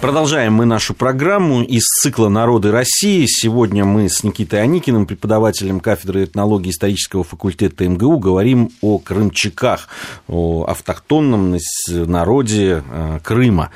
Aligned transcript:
Продолжаем 0.00 0.52
мы 0.52 0.64
нашу 0.64 0.94
программу 0.94 1.60
из 1.60 1.82
цикла 1.82 2.28
«Народы 2.28 2.70
России». 2.70 3.26
Сегодня 3.26 3.84
мы 3.84 4.08
с 4.08 4.22
Никитой 4.22 4.62
Аникиным, 4.62 5.06
преподавателем 5.06 5.80
кафедры 5.80 6.22
этнологии 6.22 6.70
исторического 6.70 7.24
факультета 7.24 7.88
МГУ, 7.88 8.18
говорим 8.18 8.70
о 8.80 8.98
крымчаках, 8.98 9.88
о 10.28 10.66
автохтонном 10.68 11.58
народе 11.88 12.84
э, 12.88 13.18
Крыма. 13.24 13.72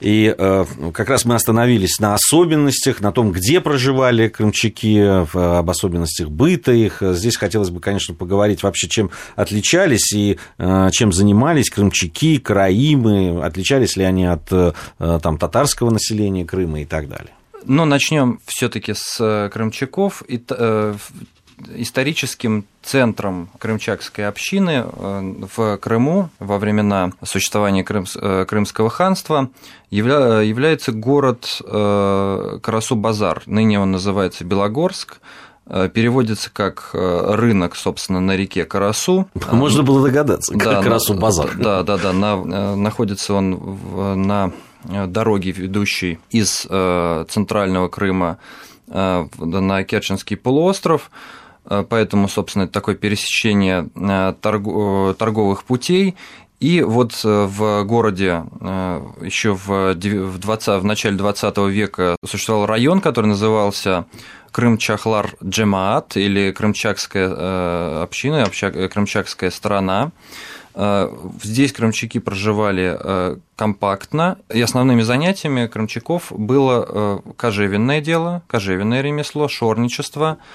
И 0.00 0.34
э, 0.36 0.64
как 0.94 1.08
раз 1.10 1.24
мы 1.26 1.34
остановились 1.34 2.00
на 2.00 2.14
особенностях, 2.14 3.00
на 3.00 3.12
том, 3.12 3.32
где 3.32 3.60
проживали 3.60 4.28
крымчаки, 4.28 4.98
об 5.00 5.70
особенностях 5.70 6.30
быта 6.30 6.72
их. 6.72 7.02
Здесь 7.02 7.36
хотелось 7.36 7.70
бы, 7.70 7.80
конечно, 7.80 8.14
поговорить 8.14 8.62
вообще, 8.62 8.88
чем 8.88 9.10
отличались 9.36 10.12
и 10.12 10.38
э, 10.58 10.88
чем 10.92 11.12
занимались 11.12 11.70
крымчаки, 11.70 12.38
караимы, 12.38 13.44
отличались 13.44 13.96
ли 13.96 14.04
они 14.04 14.24
от 14.24 14.50
э, 14.50 14.72
там, 14.98 15.36
татарского 15.50 15.90
населения 15.90 16.44
Крыма 16.44 16.82
и 16.82 16.84
так 16.84 17.08
далее. 17.08 17.32
Ну, 17.64 17.84
начнем 17.84 18.40
все-таки 18.46 18.94
с 18.94 19.50
крымчаков. 19.52 20.22
И, 20.26 20.38
историческим 21.74 22.64
центром 22.82 23.50
крымчакской 23.58 24.26
общины 24.26 24.84
э, 24.84 25.34
в 25.54 25.76
Крыму 25.78 26.30
во 26.38 26.58
времена 26.58 27.12
существования 27.22 27.84
э, 27.88 28.44
Крымского 28.46 28.90
ханства 28.90 29.50
является 29.90 30.92
город 30.92 31.60
э, 31.64 32.58
Карасу-Базар. 32.62 33.42
Ныне 33.46 33.80
он 33.80 33.92
называется 33.92 34.44
Белогорск 34.44 35.20
переводится 35.94 36.50
как 36.52 36.90
рынок, 36.92 37.76
собственно, 37.76 38.18
на 38.18 38.36
реке 38.36 38.64
Карасу. 38.64 39.28
Можно 39.52 39.84
было 39.84 40.02
догадаться, 40.08 40.52
как 40.58 40.82
Карасу 40.82 41.14
базар. 41.14 41.52
Да, 41.56 41.84
да, 41.84 41.96
да. 41.96 42.12
На, 42.12 42.74
находится 42.74 43.34
он 43.34 43.78
на 44.26 44.52
дороге, 44.84 45.52
ведущей 45.52 46.18
из 46.30 46.60
центрального 46.60 47.88
Крыма 47.88 48.38
на 48.86 49.84
Керченский 49.84 50.36
полуостров. 50.36 51.10
Э, 51.70 51.84
поэтому, 51.88 52.28
собственно, 52.28 52.64
это 52.64 52.72
такое 52.72 52.94
пересечение 52.94 53.88
э, 53.94 54.34
торговых 54.40 55.64
путей. 55.64 56.16
И 56.58 56.82
вот 56.82 57.18
э, 57.24 57.46
в 57.48 57.84
городе 57.84 58.44
еще 59.22 59.54
в, 59.54 59.94
20, 59.94 60.82
в 60.82 60.84
начале 60.84 61.16
20 61.16 61.58
века 61.68 62.16
существовал 62.24 62.66
район, 62.66 63.00
который 63.00 63.26
назывался 63.26 64.04
Крымчахлар 64.50 65.30
Джемаат 65.42 66.16
или 66.16 66.52
Крымчакская 66.52 68.02
община, 68.02 68.44
Крымчакская 68.46 69.50
страна. 69.50 70.10
Здесь 70.74 71.72
крымчаки 71.72 72.20
проживали 72.20 73.38
компактно, 73.56 74.38
и 74.52 74.60
основными 74.60 75.02
занятиями 75.02 75.66
крымчаков 75.66 76.30
было 76.30 77.22
кожевенное 77.36 78.00
дело, 78.00 78.42
кожевенное 78.46 79.00
ремесло, 79.02 79.48
шорничество– 79.48 80.38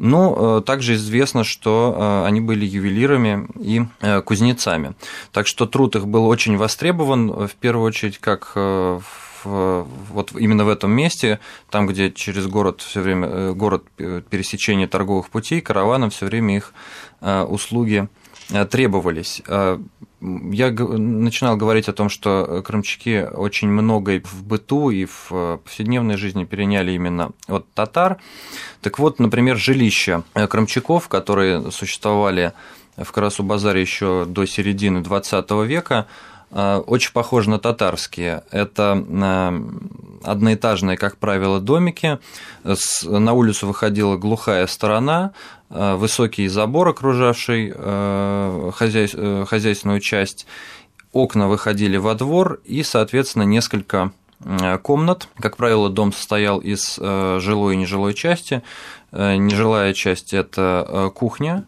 ну, 0.00 0.58
э, 0.58 0.62
также 0.62 0.94
известно, 0.94 1.44
что 1.44 1.94
э, 1.94 2.26
они 2.26 2.40
были 2.40 2.64
ювелирами 2.64 3.46
и 3.60 3.82
э, 4.00 4.22
кузнецами. 4.22 4.94
Так 5.30 5.46
что 5.46 5.66
труд 5.66 5.94
их 5.94 6.08
был 6.08 6.26
очень 6.26 6.56
востребован, 6.56 7.46
в 7.46 7.54
первую 7.54 7.86
очередь, 7.86 8.18
как 8.18 8.52
в 8.54 9.02
вот 9.42 10.32
именно 10.38 10.66
в 10.66 10.68
этом 10.68 10.90
месте, 10.90 11.40
там, 11.70 11.86
где 11.86 12.12
через 12.12 12.46
город 12.46 12.82
все 12.82 13.00
время 13.00 13.52
город 13.52 13.84
пересечения 13.96 14.86
торговых 14.86 15.30
путей, 15.30 15.62
караваном 15.62 16.10
все 16.10 16.26
время 16.26 16.58
их 16.58 16.74
услуги 17.22 18.06
требовались. 18.70 19.42
Я 20.20 20.70
начинал 20.70 21.56
говорить 21.56 21.88
о 21.88 21.92
том, 21.92 22.08
что 22.10 22.62
крымчаки 22.64 23.26
очень 23.32 23.68
многое 23.68 24.22
в 24.24 24.44
быту 24.44 24.90
и 24.90 25.06
в 25.06 25.60
повседневной 25.64 26.16
жизни 26.16 26.44
переняли 26.44 26.92
именно 26.92 27.32
от 27.46 27.70
татар. 27.72 28.18
Так 28.82 28.98
вот, 28.98 29.18
например, 29.18 29.56
жилища 29.56 30.22
крымчаков, 30.34 31.08
которые 31.08 31.70
существовали 31.70 32.52
в 32.96 33.10
Карасу-Базаре 33.12 33.80
еще 33.80 34.26
до 34.26 34.44
середины 34.44 34.98
XX 34.98 35.66
века, 35.66 36.06
очень 36.50 37.12
похожи 37.12 37.48
на 37.48 37.58
татарские. 37.58 38.42
Это 38.50 38.92
одноэтажные, 40.22 40.98
как 40.98 41.16
правило, 41.16 41.60
домики. 41.60 42.18
На 43.04 43.32
улицу 43.32 43.68
выходила 43.68 44.16
глухая 44.18 44.66
сторона, 44.66 45.32
Э, 45.32 45.59
высокий 45.70 46.48
забор, 46.48 46.88
окружавший 46.88 47.72
э, 47.74 48.70
э, 48.80 49.44
хозяйственную 49.46 50.00
часть, 50.00 50.46
окна 51.12 51.48
выходили 51.48 51.96
во 51.96 52.14
двор 52.14 52.60
и, 52.64 52.82
соответственно, 52.82 53.44
несколько 53.44 54.12
комнат. 54.82 55.28
Как 55.38 55.58
правило, 55.58 55.90
дом 55.90 56.14
состоял 56.14 56.60
из 56.60 56.96
жилой 56.96 57.74
и 57.74 57.76
нежилой 57.76 58.14
части. 58.14 58.62
Нежилая 59.12 59.92
часть– 59.92 60.32
это 60.32 61.12
кухня, 61.14 61.66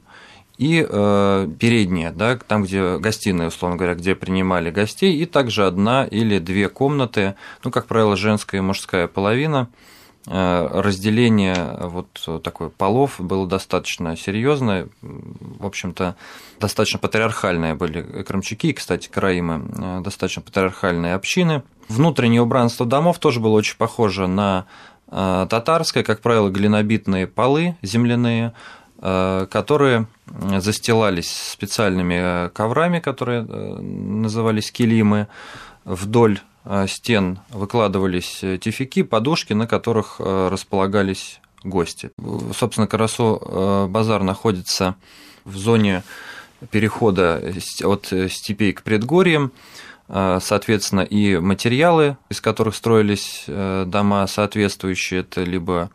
и 0.56 0.80
передняя, 0.80 2.12
да, 2.12 2.38
там, 2.38 2.62
где 2.62 2.96
гостиная, 2.96 3.48
условно 3.48 3.76
говоря, 3.76 3.94
где 3.94 4.14
принимали 4.14 4.70
гостей, 4.70 5.18
и 5.18 5.26
также 5.26 5.66
одна 5.66 6.06
или 6.06 6.38
две 6.38 6.70
комнаты, 6.70 7.34
ну, 7.62 7.70
как 7.70 7.84
правило, 7.86 8.16
женская 8.16 8.56
и 8.56 8.62
мужская 8.62 9.06
половина– 9.06 9.68
Э, 9.78 10.01
разделение 10.26 11.76
вот 11.80 12.42
такое 12.42 12.68
полов 12.68 13.16
было 13.18 13.46
достаточно 13.46 14.16
серьезное, 14.16 14.88
в 15.00 15.66
общем-то, 15.66 16.16
достаточно 16.60 16.98
патриархальные 17.00 17.74
были 17.74 18.22
крымчаки, 18.22 18.70
и, 18.70 18.72
кстати, 18.72 19.08
караимы, 19.08 19.64
э, 19.76 20.00
достаточно 20.00 20.42
патриархальные 20.42 21.14
общины. 21.14 21.62
Внутреннее 21.88 22.42
убранство 22.42 22.86
домов 22.86 23.18
тоже 23.18 23.40
было 23.40 23.54
очень 23.54 23.76
похоже 23.76 24.28
на 24.28 24.66
э, 25.08 25.46
татарское, 25.50 26.04
как 26.04 26.20
правило, 26.20 26.50
глинобитные 26.50 27.26
полы 27.26 27.76
земляные, 27.82 28.52
которые 29.00 30.06
застилались 30.58 31.32
специальными 31.32 32.50
коврами, 32.50 33.00
которые 33.00 33.42
назывались 33.42 34.70
килимы, 34.70 35.26
вдоль 35.84 36.38
Э, 36.38 36.51
стен 36.86 37.40
выкладывались 37.50 38.42
э, 38.42 38.58
тифики, 38.58 39.02
подушки, 39.02 39.52
на 39.52 39.66
которых 39.66 40.16
э, 40.18 40.48
располагались 40.50 41.40
гости. 41.64 42.10
Собственно, 42.56 42.88
Карасо 42.88 43.86
базар 43.88 44.24
находится 44.24 44.96
в 45.44 45.56
зоне 45.56 46.02
перехода 46.72 47.40
от 47.84 48.12
степей 48.30 48.72
к 48.72 48.82
предгорьям, 48.82 49.52
соответственно, 50.08 51.02
и 51.02 51.36
материалы, 51.38 52.16
из 52.30 52.40
которых 52.40 52.74
строились 52.74 53.44
дома 53.46 54.26
соответствующие, 54.26 55.20
это 55.20 55.44
либо 55.44 55.90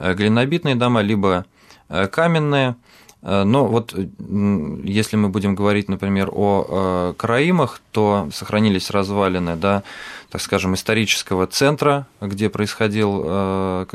глинобитные 0.00 0.74
дома, 0.74 1.02
либо 1.02 1.46
каменные– 1.88 2.74
Э, 3.11 3.11
но 3.22 3.66
вот 3.66 3.94
если 3.94 5.16
мы 5.16 5.28
будем 5.28 5.54
говорить, 5.54 5.88
например, 5.88 6.28
о 6.32 6.66
э, 6.68 7.14
караимах, 7.16 7.80
то 7.92 8.28
сохранились 8.32 8.90
развалины, 8.90 9.54
да, 9.54 9.84
так 10.28 10.40
скажем, 10.40 10.74
исторического 10.74 11.46
центра, 11.46 12.08
где 12.20 12.50
происходил 12.50 13.22
э, 13.24 13.86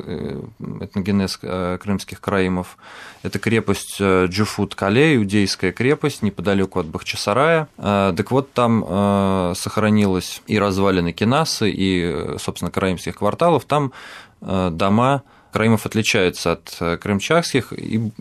этногенез 0.80 1.38
крымских 1.82 2.22
караимов. 2.22 2.78
Это 3.22 3.38
крепость 3.38 4.00
Джуфут-Кале, 4.00 5.18
иудейская 5.18 5.74
крепость, 5.74 6.22
неподалеку 6.22 6.80
от 6.80 6.86
Бахчисарая. 6.86 7.68
Так 7.76 8.32
вот, 8.32 8.54
там 8.54 9.54
сохранилось 9.56 10.42
и 10.48 10.58
развалины 10.58 11.12
Кинасы, 11.12 11.70
и, 11.70 12.38
собственно, 12.38 12.72
караимских 12.72 13.18
кварталов. 13.18 13.66
Там 13.66 13.92
дома 14.40 15.24
Краимов 15.58 15.88
отличается 15.88 16.52
от 16.52 16.78
э, 16.82 16.98
крымчакских 16.98 17.74
и 17.74 18.12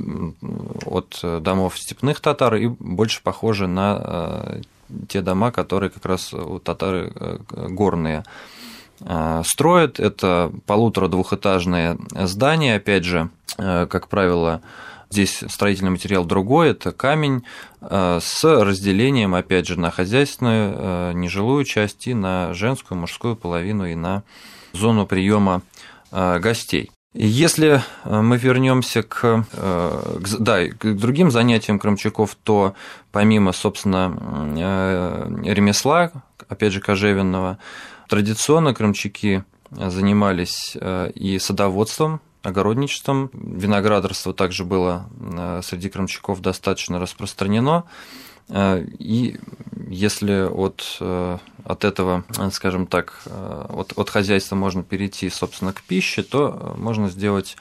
от 0.86 1.20
домов 1.42 1.78
степных 1.78 2.20
татар 2.20 2.54
и 2.54 2.66
больше 2.66 3.20
похожи 3.22 3.66
на 3.66 4.00
э, 4.02 4.60
те 5.06 5.20
дома, 5.20 5.50
которые 5.50 5.90
как 5.90 6.06
раз 6.06 6.32
у 6.32 6.58
татары 6.60 7.12
э, 7.14 7.38
горные 7.68 8.24
строят. 9.44 10.00
Это 10.00 10.50
полутора-двухэтажные 10.64 11.98
здания, 12.14 12.76
опять 12.76 13.04
же, 13.04 13.28
как 13.58 14.08
правило, 14.08 14.62
Здесь 15.10 15.44
строительный 15.48 15.90
материал 15.90 16.24
другой, 16.24 16.70
это 16.70 16.90
камень 16.90 17.44
с 17.80 18.42
разделением, 18.42 19.34
опять 19.34 19.68
же, 19.68 19.78
на 19.78 19.90
хозяйственную, 19.90 21.14
нежилую 21.14 21.64
часть 21.64 22.08
и 22.08 22.14
на 22.14 22.54
женскую, 22.54 22.98
мужскую 22.98 23.36
половину 23.36 23.86
и 23.86 23.94
на 23.94 24.24
зону 24.72 25.06
приема 25.06 25.60
гостей. 26.10 26.90
Если 27.18 27.82
э, 28.04 28.20
мы 28.20 28.36
вернемся 28.36 29.02
к, 29.02 29.46
э, 29.50 30.18
к, 30.22 30.38
да, 30.38 30.66
к 30.66 30.94
другим 30.94 31.30
занятиям 31.30 31.78
крымчаков, 31.78 32.34
то 32.34 32.74
помимо, 33.10 33.52
собственно, 33.52 34.14
э, 34.54 35.44
ремесла, 35.44 36.12
опять 36.46 36.74
же, 36.74 36.80
кожевенного, 36.82 37.56
традиционно 38.10 38.74
крымчаки 38.74 39.44
занимались 39.70 40.76
и 41.14 41.38
садоводством, 41.40 42.20
огородничеством. 42.42 43.30
Виноградарство 43.32 44.32
также 44.32 44.64
было 44.64 45.08
среди 45.64 45.88
крымчаков 45.88 46.40
достаточно 46.40 47.00
распространено. 47.00 47.82
И 48.48 49.36
если 49.88 50.48
от, 50.48 50.98
от 51.00 51.84
этого, 51.84 52.24
скажем 52.52 52.86
так, 52.86 53.22
от, 53.26 53.92
от 53.96 54.10
хозяйства 54.10 54.56
можно 54.56 54.82
перейти, 54.82 55.28
собственно, 55.30 55.72
к 55.72 55.82
пище, 55.82 56.22
то 56.22 56.74
можно 56.78 57.08
сделать 57.08 57.56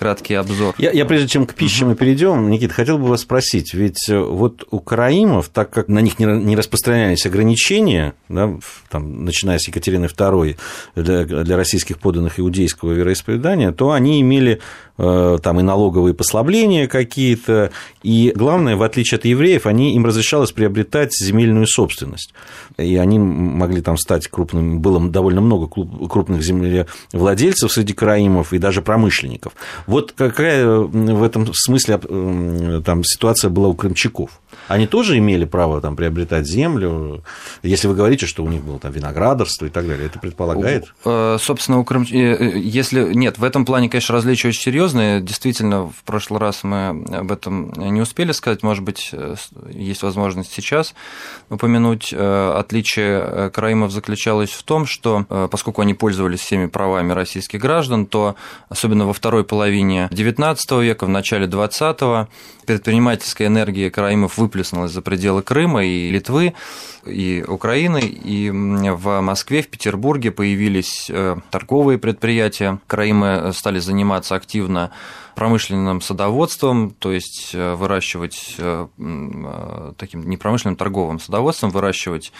краткий 0.00 0.32
обзор. 0.32 0.74
Я, 0.78 0.92
я 0.92 1.04
прежде 1.04 1.28
чем 1.28 1.46
к 1.46 1.54
пище 1.54 1.84
мы 1.84 1.94
перейдем, 1.94 2.48
Никита, 2.48 2.72
хотел 2.72 2.96
бы 2.96 3.04
вас 3.04 3.20
спросить, 3.20 3.74
ведь 3.74 4.08
э, 4.08 4.18
вот 4.18 4.66
у 4.70 4.80
караимов, 4.80 5.50
так 5.50 5.68
как 5.68 5.88
на 5.88 5.98
них 5.98 6.18
не 6.18 6.56
распространялись 6.56 7.26
ограничения, 7.26 8.14
да, 8.30 8.50
там, 8.88 9.26
начиная 9.26 9.58
с 9.58 9.68
Екатерины 9.68 10.06
II 10.06 10.56
для, 10.96 11.24
для 11.24 11.56
российских 11.56 11.98
подданных 11.98 12.40
иудейского 12.40 12.92
вероисповедания, 12.92 13.72
то 13.72 13.90
они 13.90 14.22
имели 14.22 14.60
Э, 14.89 14.89
там 15.00 15.60
и 15.60 15.62
налоговые 15.62 16.14
послабления 16.14 16.86
какие-то, 16.86 17.70
и 18.02 18.32
главное, 18.34 18.76
в 18.76 18.82
отличие 18.82 19.16
от 19.16 19.24
евреев, 19.24 19.66
они, 19.66 19.94
им 19.94 20.04
разрешалось 20.04 20.52
приобретать 20.52 21.12
земельную 21.16 21.66
собственность, 21.66 22.34
и 22.76 22.96
они 22.96 23.18
могли 23.18 23.80
там 23.80 23.96
стать 23.96 24.28
крупным, 24.28 24.80
было 24.80 25.00
довольно 25.00 25.40
много 25.40 25.68
крупных 25.68 26.42
землевладельцев 26.42 27.72
среди 27.72 27.92
караимов 27.92 28.52
и 28.52 28.58
даже 28.58 28.82
промышленников. 28.82 29.54
Вот 29.86 30.12
какая 30.12 30.66
в 30.66 31.22
этом 31.22 31.52
смысле 31.54 32.00
э, 32.02 32.82
там 32.84 33.02
ситуация 33.04 33.50
была 33.50 33.68
у 33.68 33.74
крымчаков? 33.74 34.40
Они 34.68 34.86
тоже 34.86 35.18
имели 35.18 35.44
право 35.44 35.80
там 35.80 35.96
приобретать 35.96 36.46
землю, 36.46 37.22
если 37.62 37.88
вы 37.88 37.94
говорите, 37.94 38.26
что 38.26 38.44
у 38.44 38.48
них 38.48 38.62
было 38.62 38.78
там 38.78 38.92
виноградарство 38.92 39.66
и 39.66 39.70
так 39.70 39.86
далее, 39.86 40.06
это 40.06 40.18
предполагает? 40.18 40.92
Э, 41.04 41.38
собственно, 41.40 41.78
у 41.78 41.84
крым... 41.84 42.02
если 42.02 43.14
нет, 43.14 43.38
в 43.38 43.44
этом 43.44 43.64
плане, 43.64 43.88
конечно, 43.88 44.14
различия 44.14 44.48
очень 44.48 44.60
серьезные, 44.60 44.89
серьезные. 44.90 45.20
Действительно, 45.20 45.86
в 45.86 46.02
прошлый 46.04 46.40
раз 46.40 46.64
мы 46.64 46.88
об 46.88 47.32
этом 47.32 47.72
не 47.72 48.00
успели 48.00 48.32
сказать. 48.32 48.62
Может 48.62 48.84
быть, 48.84 49.10
э, 49.12 49.36
есть 49.70 50.02
возможность 50.02 50.52
сейчас 50.52 50.94
упомянуть. 51.48 52.12
Э, 52.12 52.54
отличие 52.58 53.22
э, 53.22 53.50
Караимов 53.50 53.92
заключалось 53.92 54.50
в 54.50 54.62
том, 54.62 54.86
что 54.86 55.24
поскольку 55.50 55.82
они 55.82 55.94
пользовались 55.94 56.40
всеми 56.40 56.66
правами 56.66 57.12
российских 57.12 57.60
граждан, 57.60 58.06
то 58.06 58.34
особенно 58.68 59.06
во 59.06 59.12
второй 59.12 59.44
половине 59.44 60.08
XIX 60.10 60.56
века, 60.82 61.06
в 61.06 61.08
начале 61.08 61.46
XX, 61.46 62.26
предпринимательская 62.66 63.48
энергия 63.48 63.90
Караимов 63.90 64.38
выплеснулась 64.38 64.92
за 64.92 65.02
пределы 65.02 65.42
Крыма 65.42 65.84
и 65.84 66.10
Литвы, 66.10 66.54
и 67.04 67.44
Украины, 67.46 68.00
и 68.00 68.50
в 68.50 69.20
Москве, 69.20 69.62
в 69.62 69.68
Петербурге 69.68 70.30
появились 70.30 71.10
торговые 71.50 71.98
предприятия. 71.98 72.78
Караимы 72.86 73.52
стали 73.54 73.78
заниматься 73.78 74.34
активно 74.34 74.79
активно 74.84 74.90
промышленным 75.34 76.00
садоводством, 76.02 76.90
то 76.90 77.12
есть 77.12 77.54
э, 77.54 77.74
выращивать 77.74 78.56
э, 78.58 78.88
э, 78.98 79.92
таким 79.96 80.28
непромышленным 80.28 80.76
торговым 80.76 81.18
садоводством, 81.18 81.70
выращивать 81.70 82.32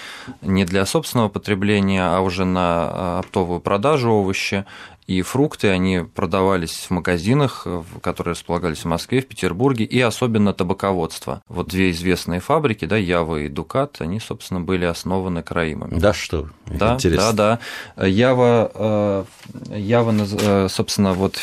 не 0.43 0.65
для 0.65 0.85
собственного 0.85 1.29
потребления, 1.29 2.05
а 2.05 2.21
уже 2.21 2.45
на 2.45 3.21
оптовую 3.21 3.61
продажу 3.61 4.11
овощи 4.11 4.67
и 5.11 5.23
фрукты, 5.23 5.71
они 5.71 6.05
продавались 6.15 6.87
в 6.89 6.91
магазинах, 6.91 7.67
которые 8.01 8.35
располагались 8.35 8.85
в 8.85 8.85
Москве, 8.85 9.21
в 9.21 9.27
Петербурге, 9.27 9.85
и 9.85 10.01
особенно 10.01 10.53
табаководство. 10.55 11.43
Вот 11.49 11.67
две 11.67 11.91
известные 11.91 12.39
фабрики, 12.39 12.85
да, 12.85 12.97
Ява 12.97 13.41
и 13.41 13.49
Дукат, 13.49 13.97
они, 13.99 14.21
собственно, 14.21 14.61
были 14.61 14.85
основаны 14.85 15.43
Краимами. 15.43 15.99
Да 15.99 16.13
что? 16.13 16.49
Да, 16.67 16.95
Интересно. 16.95 17.33
да, 17.33 17.59
да. 17.97 18.07
Ява, 18.07 19.27
Ява, 19.75 20.69
собственно, 20.69 21.13
вот 21.15 21.39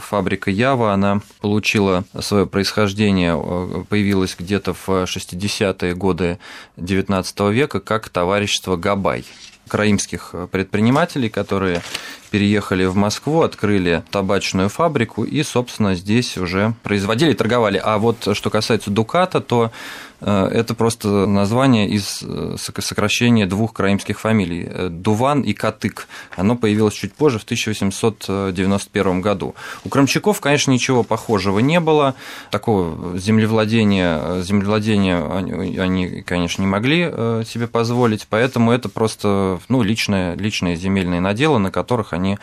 фабрика 0.00 0.50
Ява, 0.50 0.92
она 0.92 1.20
получила 1.40 2.02
свое 2.18 2.46
происхождение, 2.46 3.36
появилась 3.88 4.34
где-то 4.36 4.74
в 4.74 4.88
60-е 4.88 5.94
годы 5.94 6.40
XIX 6.76 7.52
века 7.52 7.78
как 7.78 8.08
товарищество 8.08 8.76
Габай 8.76 9.24
краимских 9.68 10.34
предпринимателей, 10.50 11.28
которые 11.30 11.82
переехали 12.32 12.86
в 12.86 12.96
Москву, 12.96 13.42
открыли 13.42 14.02
табачную 14.10 14.70
фабрику 14.70 15.22
и, 15.22 15.42
собственно, 15.42 15.94
здесь 15.94 16.38
уже 16.38 16.74
производили, 16.82 17.34
торговали. 17.34 17.78
А 17.82 17.98
вот 17.98 18.26
что 18.32 18.48
касается 18.48 18.90
Дуката, 18.90 19.42
то 19.42 19.70
э, 20.22 20.48
это 20.50 20.74
просто 20.74 21.26
название 21.26 21.90
из 21.90 22.22
э, 22.22 22.56
сокращения 22.58 23.44
двух 23.46 23.74
краимских 23.74 24.18
фамилий– 24.18 24.66
Дуван 24.88 25.42
и 25.42 25.52
Катык. 25.52 26.08
Оно 26.34 26.56
появилось 26.56 26.94
чуть 26.94 27.12
позже, 27.12 27.38
в 27.38 27.44
1891 27.44 29.20
году. 29.20 29.54
У 29.84 29.90
крымчаков, 29.90 30.40
конечно, 30.40 30.70
ничего 30.70 31.02
похожего 31.02 31.58
не 31.58 31.80
было. 31.80 32.14
Такого 32.50 33.18
землевладения, 33.18 34.40
землевладения 34.40 35.22
они, 35.82 36.22
конечно, 36.22 36.62
не 36.62 36.68
могли 36.68 37.10
э, 37.12 37.42
себе 37.46 37.66
позволить, 37.66 38.26
поэтому 38.30 38.72
это 38.72 38.88
просто 38.88 39.60
ну, 39.68 39.82
личные, 39.82 40.34
личные 40.34 40.76
земельные 40.76 41.20
наделы, 41.20 41.58
на 41.58 41.70
которых 41.70 42.14
они 42.14 42.21
они 42.22 42.38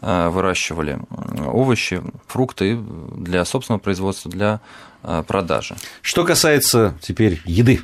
э, 0.00 0.28
выращивали 0.28 0.98
овощи, 1.46 2.02
фрукты 2.26 2.76
для 2.76 3.44
собственного 3.44 3.80
производства, 3.80 4.30
для 4.30 4.60
э, 5.02 5.22
продажи. 5.26 5.74
Что 6.00 6.24
касается 6.24 6.94
теперь 7.00 7.40
еды, 7.44 7.80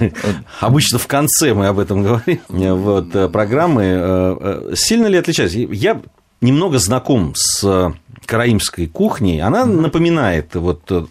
обычно 0.60 0.98
в 0.98 1.06
конце 1.06 1.54
мы 1.54 1.68
об 1.68 1.78
этом 1.78 2.02
говорим, 2.02 2.40
вот, 2.48 3.14
э, 3.14 3.28
программы, 3.28 4.74
сильно 4.74 5.06
ли 5.06 5.18
отличается? 5.18 5.58
Я 5.58 6.00
немного 6.40 6.78
знаком 6.78 7.34
с 7.34 7.92
караимской 8.28 8.86
кухней, 8.86 9.40
она 9.40 9.64
напоминает 9.64 10.54
вот 10.54 10.82
э, 10.90 11.06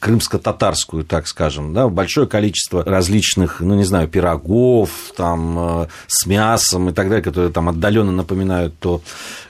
крымско-татарскую, 0.00 1.04
так 1.04 1.26
скажем, 1.26 1.74
да, 1.74 1.88
большое 1.88 2.26
количество 2.26 2.82
различных, 2.82 3.60
ну, 3.60 3.74
не 3.74 3.84
знаю, 3.84 4.08
пирогов, 4.08 4.90
там, 5.14 5.82
э, 5.82 5.86
с 6.06 6.24
мясом 6.24 6.88
и 6.88 6.92
так 6.94 7.10
далее, 7.10 7.22
которые 7.22 7.52
там 7.52 7.68
отдаленно 7.68 8.12
напоминают 8.12 8.78
то 8.78 9.02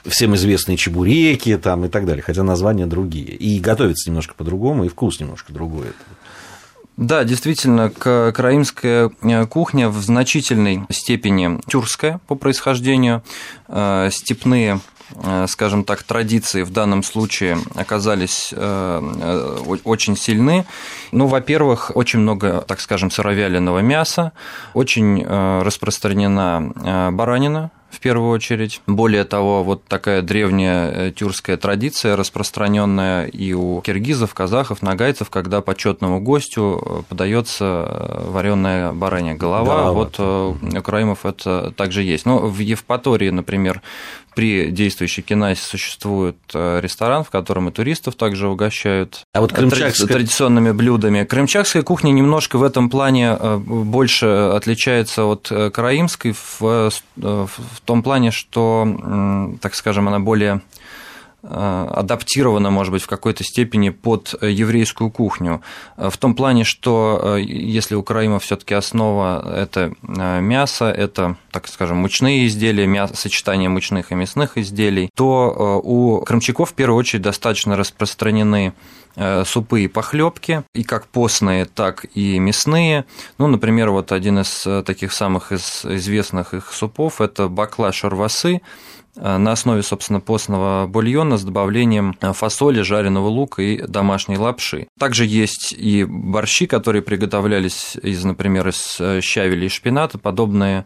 всем 0.05 0.35
известные 0.35 0.75
чебуреки 0.75 1.55
там 1.55 1.85
и 1.85 1.87
так 1.87 2.05
далее, 2.05 2.21
хотя 2.21 2.43
названия 2.43 2.85
другие. 2.85 3.27
И 3.27 3.59
готовится 3.61 4.09
немножко 4.09 4.33
по-другому, 4.35 4.83
и 4.83 4.89
вкус 4.89 5.21
немножко 5.21 5.53
другой. 5.53 5.93
Да, 6.97 7.23
действительно, 7.23 7.89
караимская 7.89 9.09
э, 9.21 9.45
кухня 9.47 9.87
в 9.87 10.01
значительной 10.01 10.81
степени 10.89 11.61
тюркская 11.65 12.19
по 12.27 12.35
происхождению. 12.35 13.23
Степные 14.09 14.75
Э, 14.75 14.94
скажем 15.47 15.83
так, 15.83 16.03
традиции 16.03 16.63
в 16.63 16.71
данном 16.71 17.03
случае 17.03 17.57
оказались 17.75 18.53
э, 18.55 18.57
э, 18.57 19.77
очень 19.83 20.17
сильны. 20.17 20.65
Ну, 21.11 21.27
во-первых, 21.27 21.91
очень 21.95 22.19
много, 22.19 22.61
так 22.61 22.81
скажем, 22.81 23.11
сыровяленого 23.11 23.79
мяса, 23.79 24.31
очень 24.73 25.25
распространена 25.25 27.11
баранина, 27.11 27.71
в 27.95 27.99
первую 27.99 28.31
очередь. 28.31 28.81
Более 28.87 29.23
того, 29.23 29.63
вот 29.63 29.85
такая 29.85 30.21
древняя 30.21 31.11
тюркская 31.11 31.57
традиция, 31.57 32.15
распространенная 32.15 33.25
и 33.27 33.53
у 33.53 33.81
киргизов, 33.81 34.33
казахов, 34.33 34.81
нагайцев, 34.81 35.29
когда 35.29 35.61
почетному 35.61 36.19
гостю 36.19 37.05
подается 37.07 38.25
вареная 38.27 38.91
баранья 38.91 39.33
голова. 39.33 39.85
Да, 39.85 39.91
вот 39.91 40.19
у 40.19 40.57
краимов 40.83 41.25
это 41.25 41.71
также 41.71 42.03
есть. 42.03 42.25
Но 42.25 42.39
в 42.39 42.59
Евпатории, 42.59 43.29
например, 43.29 43.81
при 44.35 44.69
действующей 44.69 45.23
кинасе 45.23 45.61
существует 45.63 46.37
э, 46.53 46.79
ресторан, 46.81 47.23
в 47.23 47.29
котором 47.29 47.69
и 47.69 47.71
туристов 47.71 48.15
также 48.15 48.47
угощают 48.47 49.23
а 49.33 49.41
вот 49.41 49.53
крымчакская... 49.53 50.07
традиционными 50.07 50.71
блюдами. 50.71 51.23
Крымчакская 51.23 51.81
кухня 51.81 52.11
немножко 52.11 52.57
в 52.57 52.63
этом 52.63 52.89
плане 52.89 53.37
э, 53.39 53.57
больше 53.57 54.25
отличается 54.25 55.25
от 55.25 55.47
э, 55.49 55.69
караимской 55.71 56.33
в, 56.33 56.91
в 57.15 57.81
том 57.85 58.03
плане, 58.03 58.31
что, 58.31 59.57
так 59.61 59.73
скажем, 59.73 60.07
она 60.07 60.19
более 60.19 60.55
Э, 60.55 60.84
адаптирована, 61.49 62.69
может 62.69 62.91
быть, 62.91 63.03
в 63.03 63.07
какой-то 63.07 63.43
степени 63.43 63.89
под 63.89 64.35
еврейскую 64.41 65.11
кухню. 65.11 65.61
Э, 65.97 66.09
в 66.09 66.17
том 66.17 66.35
плане, 66.35 66.63
что 66.63 67.37
э, 67.37 67.41
если 67.41 67.95
у 67.95 68.03
Караима 68.03 68.39
все 68.39 68.55
таки 68.55 68.73
основа– 68.73 69.43
это 69.55 69.93
мясо, 70.01 70.91
это, 70.91 71.37
так 71.51 71.67
скажем, 71.67 71.97
мучные 71.97 72.47
изделия, 72.47 72.87
мясо, 72.87 73.15
сочетание 73.15 73.69
мучных 73.69 74.11
и 74.11 74.15
мясных 74.15 74.57
изделий, 74.57 75.09
то 75.15 75.81
у 75.83 76.21
крымчаков 76.21 76.71
в 76.71 76.73
первую 76.73 76.97
очередь 76.97 77.23
достаточно 77.23 77.75
распространены 77.75 78.73
супы 79.45 79.81
и 79.81 79.87
похлебки, 79.87 80.63
и 80.73 80.83
как 80.83 81.07
постные, 81.07 81.65
так 81.65 82.05
и 82.15 82.37
мясные. 82.39 83.05
Ну, 83.37 83.47
например, 83.47 83.91
вот 83.91 84.11
один 84.11 84.39
из 84.39 84.67
таких 84.85 85.13
самых 85.13 85.51
известных 85.51 86.53
их 86.53 86.71
супов– 86.73 87.21
это 87.21 87.47
бакла 87.47 87.91
шарвасы, 87.91 88.61
Э, 89.17 89.37
на 89.37 89.53
основе, 89.53 89.83
собственно, 89.83 90.19
постного 90.19 90.87
бульона 90.87 91.37
с 91.37 91.43
добавлением 91.43 92.15
э, 92.21 92.33
фасоли, 92.33 92.81
жареного 92.81 93.27
лука 93.27 93.61
и 93.61 93.81
домашней 93.81 94.37
лапши. 94.37 94.87
Также 94.99 95.25
есть 95.25 95.73
и 95.73 96.03
борщи, 96.03 96.65
которые 96.65 97.01
приготовлялись 97.01 97.95
из, 98.01 98.23
например, 98.23 98.67
из 98.67 98.97
э, 98.99 99.21
щавеля 99.21 99.65
и 99.65 99.69
шпината, 99.69 100.17
подобные 100.17 100.81
Э, 100.81 100.85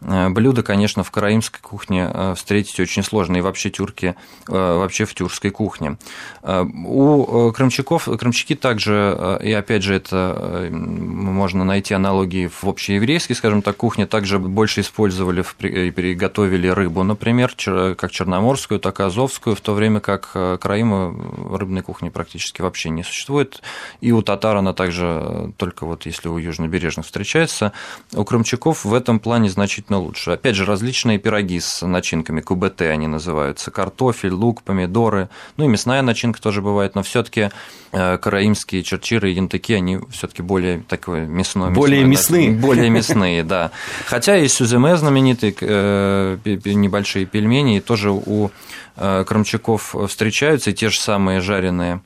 блюда, 0.00 0.62
конечно, 0.62 1.04
в 1.04 1.10
караимской 1.10 1.60
кухне 1.60 2.10
э, 2.12 2.34
встретить 2.36 2.78
очень 2.80 3.02
сложно, 3.02 3.36
и 3.36 3.40
вообще 3.40 3.70
тюрки, 3.70 4.14
э, 4.48 4.52
вообще 4.52 5.04
в 5.04 5.14
тюркской 5.14 5.50
кухне. 5.50 5.96
У 6.42 7.52
крымчаков, 7.52 8.08
крымчаки 8.18 8.54
также, 8.54 9.38
и 9.42 9.52
опять 9.52 9.82
же, 9.82 9.94
это 9.94 10.68
можно 10.70 11.64
найти 11.64 11.94
аналогии 11.94 12.46
в 12.48 12.64
общееврейской, 12.64 13.36
скажем 13.36 13.62
так, 13.62 13.76
кухне, 13.76 14.06
также 14.06 14.38
больше 14.38 14.80
использовали 14.80 15.44
и 15.60 15.90
приготовили 15.90 16.68
рыбу, 16.68 17.02
например, 17.02 17.54
как 17.96 18.10
черноморскую, 18.10 18.80
так 18.80 19.00
и 19.00 19.02
азовскую, 19.02 19.56
в 19.56 19.60
то 19.60 19.74
время 19.74 20.00
как 20.00 20.30
Караима 20.32 21.14
рыбной 21.58 21.82
кухни 21.82 22.08
практически 22.08 22.62
вообще 22.62 22.90
не 22.90 23.02
существует, 23.02 23.62
и 24.00 24.12
у 24.12 24.22
татар 24.22 24.56
она 24.56 24.72
также 24.72 25.52
только 25.56 25.84
вот 25.86 26.06
если 26.06 26.28
у 26.28 26.38
южнобережных 26.38 27.06
встречается, 27.06 27.72
у 28.14 28.24
крымчаков 28.24 28.84
в 28.84 28.94
этом 28.94 29.20
плане 29.20 29.50
значительно 29.50 29.87
значительно 29.88 29.98
лучше. 29.98 30.30
Опять 30.32 30.54
же, 30.54 30.64
различные 30.64 31.18
пироги 31.18 31.60
с 31.60 31.86
начинками, 31.86 32.40
КБТ 32.40 32.82
они 32.82 33.06
называются, 33.06 33.70
картофель, 33.70 34.32
лук, 34.32 34.62
помидоры, 34.62 35.28
ну 35.56 35.64
и 35.64 35.68
мясная 35.68 36.02
начинка 36.02 36.40
тоже 36.40 36.62
бывает, 36.62 36.94
но 36.94 37.02
все 37.02 37.22
таки 37.22 37.50
э, 37.92 38.18
караимские 38.18 38.82
черчиры 38.82 39.30
и 39.30 39.34
янтыки, 39.34 39.72
они 39.72 39.98
все 40.10 40.26
таки 40.26 40.42
более 40.42 40.80
такое 40.88 41.26
мясное. 41.26 41.70
Более 41.70 42.04
мясные. 42.04 42.52
Да, 42.52 42.60
более 42.66 42.90
мясные, 42.90 43.44
да. 43.44 43.70
Хотя 44.06 44.36
есть 44.36 44.54
сюземе 44.54 44.96
знаменитые, 44.96 45.54
э, 45.60 46.38
небольшие 46.64 47.26
пельмени, 47.26 47.78
и 47.78 47.80
тоже 47.80 48.10
у 48.10 48.50
э, 48.96 49.24
крымчаков 49.26 49.94
встречаются, 50.08 50.70
и 50.70 50.74
те 50.74 50.88
же 50.88 50.98
самые 51.00 51.40
жареные 51.40 52.00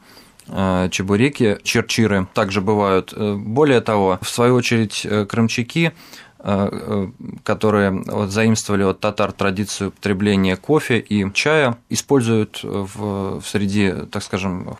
чебуреки, 0.91 1.59
черчиры 1.63 2.27
также 2.35 2.61
бывают. 2.61 3.15
Более 3.17 3.81
того, 3.81 4.19
в 4.21 4.29
свою 4.29 4.57
очередь, 4.57 5.07
крымчаки 5.29 5.93
которые 7.45 8.03
вот, 8.07 8.31
заимствовали 8.31 8.83
от 8.83 9.01
татар 9.01 9.33
традицию 9.33 9.93
потребления 9.93 10.57
кофе 10.57 10.99
и 10.99 11.33
чая, 11.33 11.79
используют 11.89 12.61
в, 12.63 13.41
в 13.41 13.43
среди, 13.47 13.93
так 14.11 14.23
скажем, 14.23 14.77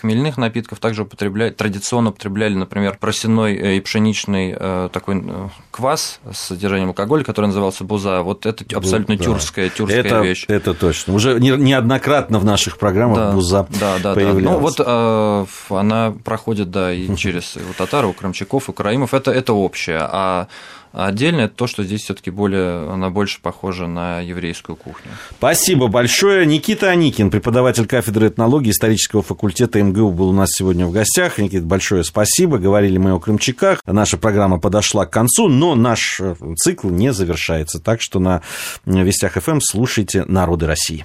хмельных 0.00 0.36
напитков, 0.36 0.78
также 0.78 1.02
употребляют, 1.02 1.56
традиционно 1.56 2.10
употребляли, 2.10 2.54
например, 2.54 2.98
просяной 3.00 3.76
и 3.76 3.80
пшеничный 3.80 4.54
такой 4.90 5.24
квас 5.70 6.20
с 6.30 6.38
содержанием 6.38 6.88
алкоголя, 6.88 7.24
который 7.24 7.46
назывался 7.46 7.84
буза. 7.84 8.22
Вот 8.22 8.46
это 8.46 8.64
абсолютно 8.76 9.16
да. 9.16 9.24
тюркская, 9.24 9.68
тюркская 9.68 10.02
это, 10.02 10.20
вещь. 10.20 10.44
Это 10.48 10.74
точно. 10.74 11.14
Уже 11.14 11.38
неоднократно 11.40 12.38
в 12.38 12.44
наших 12.44 12.78
программах 12.78 13.18
да, 13.18 13.32
буза 13.32 13.66
да, 13.80 13.96
да, 14.02 14.14
появлялась. 14.14 14.44
Да. 14.76 14.84
Ну 14.84 15.44
вот 15.44 15.46
э, 15.70 15.74
она 15.74 16.14
проходит, 16.24 16.70
да, 16.70 16.92
и 16.92 17.14
через 17.16 17.56
у 17.56 17.72
татар, 17.76 18.04
у 18.06 18.12
крымчаков, 18.12 18.68
у 18.68 18.72
караимов. 18.72 19.14
Это, 19.14 19.30
это 19.30 19.52
общее. 19.52 20.00
А 20.00 20.48
а 20.96 21.08
отдельно 21.08 21.42
это 21.42 21.54
то, 21.54 21.66
что 21.66 21.84
здесь 21.84 22.04
все-таки 22.04 22.30
более, 22.30 22.90
она 22.90 23.10
больше 23.10 23.38
похожа 23.42 23.86
на 23.86 24.20
еврейскую 24.20 24.76
кухню. 24.76 25.10
Спасибо 25.36 25.88
большое. 25.88 26.46
Никита 26.46 26.88
Аникин, 26.88 27.30
преподаватель 27.30 27.86
кафедры 27.86 28.28
этнологии 28.28 28.70
исторического 28.70 29.22
факультета 29.22 29.82
МГУ, 29.82 30.10
был 30.12 30.30
у 30.30 30.32
нас 30.32 30.48
сегодня 30.52 30.86
в 30.86 30.92
гостях. 30.92 31.36
Никита, 31.36 31.66
большое 31.66 32.02
спасибо. 32.02 32.56
Говорили 32.56 32.96
мы 32.96 33.12
о 33.12 33.20
крымчаках. 33.20 33.82
Наша 33.84 34.16
программа 34.16 34.58
подошла 34.58 35.04
к 35.04 35.10
концу, 35.10 35.48
но 35.48 35.74
наш 35.74 36.18
э, 36.18 36.34
цикл 36.56 36.88
не 36.88 37.12
завершается. 37.12 37.78
Так 37.78 38.00
что 38.00 38.18
на 38.18 38.40
Вестях 38.86 39.34
ФМ 39.34 39.58
слушайте 39.60 40.24
«Народы 40.24 40.66
России». 40.66 41.04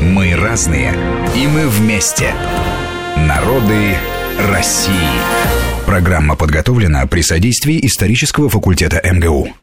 Мы 0.00 0.34
разные, 0.34 0.94
и 1.36 1.46
мы 1.46 1.68
вместе. 1.68 2.32
Народы 3.18 3.96
России. 4.50 5.63
Программа 5.94 6.34
подготовлена 6.34 7.06
при 7.06 7.20
содействии 7.22 7.78
исторического 7.86 8.48
факультета 8.48 9.00
МГУ. 9.04 9.54